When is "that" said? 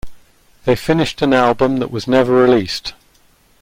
1.77-1.91